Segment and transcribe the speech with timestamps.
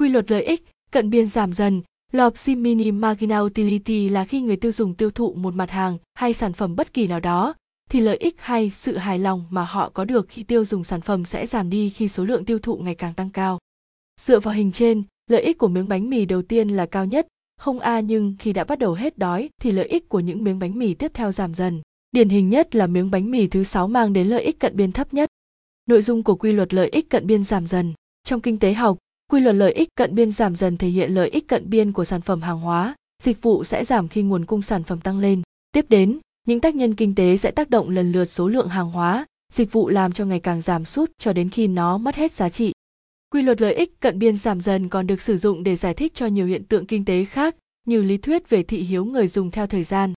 [0.00, 4.56] Quy luật lợi ích, cận biên giảm dần, Lopsi Mini Marginal Utility là khi người
[4.56, 7.54] tiêu dùng tiêu thụ một mặt hàng hay sản phẩm bất kỳ nào đó,
[7.90, 11.00] thì lợi ích hay sự hài lòng mà họ có được khi tiêu dùng sản
[11.00, 13.58] phẩm sẽ giảm đi khi số lượng tiêu thụ ngày càng tăng cao.
[14.20, 17.26] Dựa vào hình trên, lợi ích của miếng bánh mì đầu tiên là cao nhất,
[17.56, 20.58] không a nhưng khi đã bắt đầu hết đói thì lợi ích của những miếng
[20.58, 21.82] bánh mì tiếp theo giảm dần.
[22.12, 24.92] Điển hình nhất là miếng bánh mì thứ sáu mang đến lợi ích cận biên
[24.92, 25.28] thấp nhất.
[25.86, 27.94] Nội dung của quy luật lợi ích cận biên giảm dần.
[28.24, 28.98] Trong kinh tế học,
[29.30, 32.04] quy luật lợi ích cận biên giảm dần thể hiện lợi ích cận biên của
[32.04, 35.42] sản phẩm hàng hóa, dịch vụ sẽ giảm khi nguồn cung sản phẩm tăng lên.
[35.72, 38.90] Tiếp đến, những tác nhân kinh tế sẽ tác động lần lượt số lượng hàng
[38.90, 42.32] hóa, dịch vụ làm cho ngày càng giảm sút cho đến khi nó mất hết
[42.32, 42.72] giá trị.
[43.32, 46.14] Quy luật lợi ích cận biên giảm dần còn được sử dụng để giải thích
[46.14, 47.56] cho nhiều hiện tượng kinh tế khác,
[47.86, 50.12] như lý thuyết về thị hiếu người dùng theo thời gian.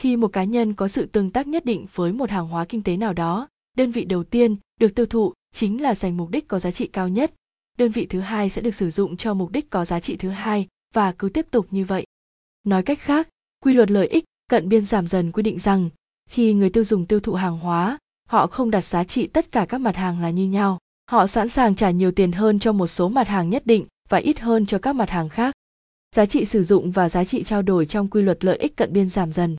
[0.00, 2.82] Khi một cá nhân có sự tương tác nhất định với một hàng hóa kinh
[2.82, 6.48] tế nào đó, đơn vị đầu tiên được tiêu thụ chính là dành mục đích
[6.48, 7.32] có giá trị cao nhất.
[7.78, 10.28] Đơn vị thứ hai sẽ được sử dụng cho mục đích có giá trị thứ
[10.28, 12.04] hai và cứ tiếp tục như vậy.
[12.64, 13.28] Nói cách khác,
[13.64, 15.90] quy luật lợi ích cận biên giảm dần quy định rằng
[16.30, 19.66] khi người tiêu dùng tiêu thụ hàng hóa, họ không đặt giá trị tất cả
[19.68, 20.78] các mặt hàng là như nhau.
[21.10, 24.18] Họ sẵn sàng trả nhiều tiền hơn cho một số mặt hàng nhất định và
[24.18, 25.54] ít hơn cho các mặt hàng khác.
[26.16, 28.92] Giá trị sử dụng và giá trị trao đổi trong quy luật lợi ích cận
[28.92, 29.56] biên giảm dần.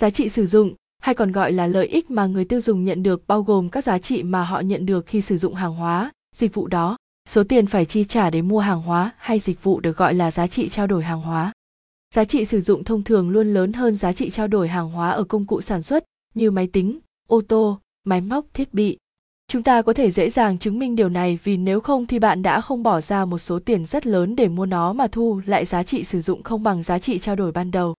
[0.00, 3.02] Giá trị sử dụng hay còn gọi là lợi ích mà người tiêu dùng nhận
[3.02, 6.10] được bao gồm các giá trị mà họ nhận được khi sử dụng hàng hóa
[6.34, 6.96] dịch vụ đó
[7.28, 10.30] số tiền phải chi trả để mua hàng hóa hay dịch vụ được gọi là
[10.30, 11.52] giá trị trao đổi hàng hóa.
[12.14, 15.10] Giá trị sử dụng thông thường luôn lớn hơn giá trị trao đổi hàng hóa
[15.10, 18.98] ở công cụ sản xuất, như máy tính, ô tô, máy móc, thiết bị.
[19.48, 22.42] Chúng ta có thể dễ dàng chứng minh điều này vì nếu không thì bạn
[22.42, 25.64] đã không bỏ ra một số tiền rất lớn để mua nó mà thu lại
[25.64, 27.94] giá trị sử dụng không bằng giá trị trao đổi ban đầu.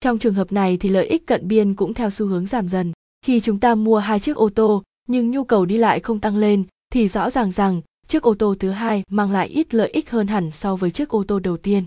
[0.00, 2.92] Trong trường hợp này thì lợi ích cận biên cũng theo xu hướng giảm dần.
[3.26, 6.36] Khi chúng ta mua hai chiếc ô tô, nhưng nhu cầu đi lại không tăng
[6.36, 7.80] lên, thì rõ ràng rằng
[8.12, 11.08] chiếc ô tô thứ hai mang lại ít lợi ích hơn hẳn so với chiếc
[11.08, 11.84] ô tô đầu tiên.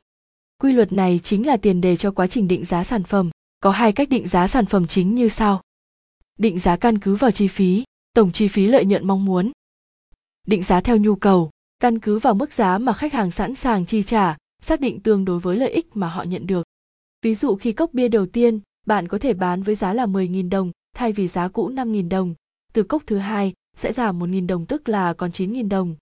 [0.61, 3.29] Quy luật này chính là tiền đề cho quá trình định giá sản phẩm.
[3.59, 5.61] Có hai cách định giá sản phẩm chính như sau.
[6.39, 7.83] Định giá căn cứ vào chi phí,
[8.13, 9.51] tổng chi phí lợi nhuận mong muốn.
[10.47, 11.49] Định giá theo nhu cầu,
[11.79, 15.25] căn cứ vào mức giá mà khách hàng sẵn sàng chi trả, xác định tương
[15.25, 16.63] đối với lợi ích mà họ nhận được.
[17.21, 20.49] Ví dụ khi cốc bia đầu tiên, bạn có thể bán với giá là 10.000
[20.49, 22.33] đồng, thay vì giá cũ 5.000 đồng.
[22.73, 25.95] Từ cốc thứ hai, sẽ giảm 1.000 đồng tức là còn 9.000 đồng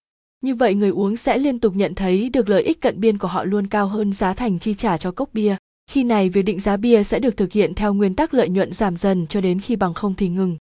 [0.44, 3.28] như vậy người uống sẽ liên tục nhận thấy được lợi ích cận biên của
[3.28, 5.56] họ luôn cao hơn giá thành chi trả cho cốc bia
[5.92, 8.74] khi này việc định giá bia sẽ được thực hiện theo nguyên tắc lợi nhuận
[8.74, 10.58] giảm dần cho đến khi bằng không thì ngừng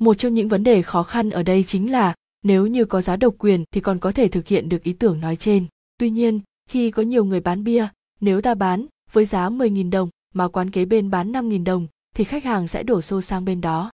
[0.00, 2.14] một trong những vấn đề khó khăn ở đây chính là
[2.44, 5.20] nếu như có giá độc quyền thì còn có thể thực hiện được ý tưởng
[5.20, 5.66] nói trên.
[5.98, 7.88] Tuy nhiên, khi có nhiều người bán bia,
[8.20, 12.24] nếu ta bán với giá 10.000 đồng mà quán kế bên bán 5.000 đồng thì
[12.24, 13.90] khách hàng sẽ đổ xô sang bên đó.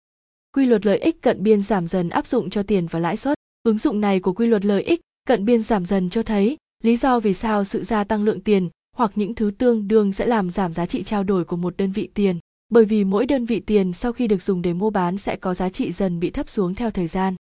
[0.52, 3.38] Quy luật lợi ích cận biên giảm dần áp dụng cho tiền và lãi suất.
[3.62, 6.96] Ứng dụng này của quy luật lợi ích cận biên giảm dần cho thấy lý
[6.96, 10.50] do vì sao sự gia tăng lượng tiền hoặc những thứ tương đương sẽ làm
[10.50, 13.60] giảm giá trị trao đổi của một đơn vị tiền bởi vì mỗi đơn vị
[13.60, 16.48] tiền sau khi được dùng để mua bán sẽ có giá trị dần bị thấp
[16.48, 17.34] xuống theo thời gian.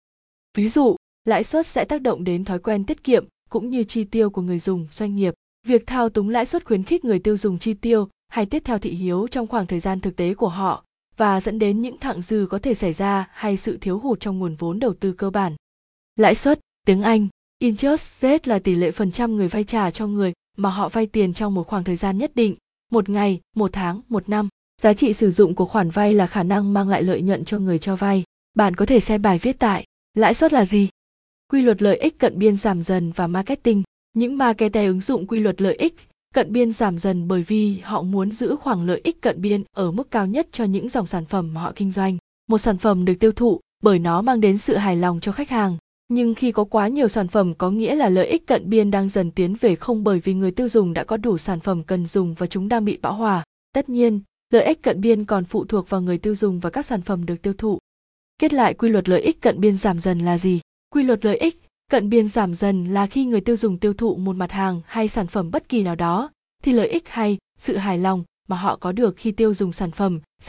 [0.57, 4.05] Ví dụ, lãi suất sẽ tác động đến thói quen tiết kiệm cũng như chi
[4.05, 5.35] tiêu của người dùng, doanh nghiệp.
[5.67, 8.79] Việc thao túng lãi suất khuyến khích người tiêu dùng chi tiêu hay tiết theo
[8.79, 10.85] thị hiếu trong khoảng thời gian thực tế của họ
[11.17, 14.39] và dẫn đến những thặng dư có thể xảy ra hay sự thiếu hụt trong
[14.39, 15.53] nguồn vốn đầu tư cơ bản.
[16.17, 20.07] Lãi suất, tiếng Anh, interest rate là tỷ lệ phần trăm người vay trả cho
[20.07, 22.57] người mà họ vay tiền trong một khoảng thời gian nhất định,
[22.93, 24.49] một ngày, một tháng, một năm.
[24.83, 27.59] Giá trị sử dụng của khoản vay là khả năng mang lại lợi nhuận cho
[27.59, 28.25] người cho vay.
[28.55, 29.85] Bạn có thể xem bài viết tại
[30.15, 30.89] lãi suất là gì?
[31.53, 33.83] Quy luật lợi ích cận biên giảm dần và marketing.
[34.13, 35.95] Những marketer ứng dụng quy luật lợi ích
[36.35, 39.91] cận biên giảm dần bởi vì họ muốn giữ khoảng lợi ích cận biên ở
[39.91, 42.19] mức cao nhất cho những dòng sản phẩm mà họ kinh doanh.
[42.49, 45.51] Một sản phẩm được tiêu thụ bởi nó mang đến sự hài lòng cho khách
[45.51, 45.77] hàng.
[46.09, 49.09] Nhưng khi có quá nhiều sản phẩm có nghĩa là lợi ích cận biên đang
[49.09, 52.07] dần tiến về không bởi vì người tiêu dùng đã có đủ sản phẩm cần
[52.07, 53.45] dùng và chúng đang bị bão hòa.
[53.73, 56.87] Tất nhiên, lợi ích cận biên còn phụ thuộc vào người tiêu dùng và các
[56.87, 57.79] sản phẩm được tiêu thụ.
[58.39, 60.61] Kết lại quy luật lợi ích cận biên giảm dần là gì?
[60.91, 64.17] Quy luật lợi ích cận biên giảm dần là khi người tiêu dùng tiêu thụ
[64.17, 66.31] một mặt hàng hay sản phẩm bất kỳ nào đó
[66.63, 69.91] thì lợi ích hay sự hài lòng mà họ có được khi tiêu dùng sản
[69.91, 70.45] phẩm sẽ